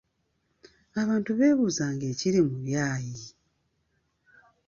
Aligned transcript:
Abantu 1.01 1.31
beebuuzanga 1.39 2.03
ekiri 2.11 2.39
mu 2.47 2.55
byayi! 2.65 3.15